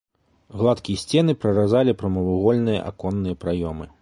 Гладкія 0.61 1.01
сцены 1.03 1.35
праразалі 1.45 1.97
прамавугольныя 2.01 2.85
аконныя 2.93 3.43
праёмы. 3.47 3.93